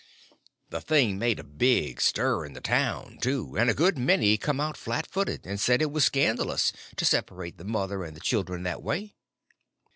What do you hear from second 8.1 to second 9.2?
the children that way.